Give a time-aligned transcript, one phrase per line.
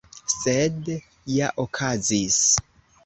[0.35, 0.89] Sed
[1.35, 2.41] ja okazis!